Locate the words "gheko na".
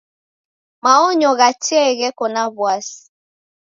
1.99-2.43